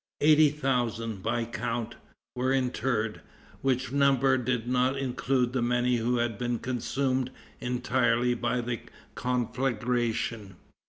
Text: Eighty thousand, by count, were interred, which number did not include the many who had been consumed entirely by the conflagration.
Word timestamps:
Eighty 0.19 0.49
thousand, 0.49 1.21
by 1.21 1.45
count, 1.45 1.93
were 2.35 2.51
interred, 2.51 3.21
which 3.61 3.91
number 3.91 4.35
did 4.35 4.67
not 4.67 4.97
include 4.97 5.53
the 5.53 5.61
many 5.61 5.97
who 5.97 6.17
had 6.17 6.39
been 6.39 6.57
consumed 6.57 7.29
entirely 7.59 8.33
by 8.33 8.61
the 8.61 8.79
conflagration. 9.13 10.55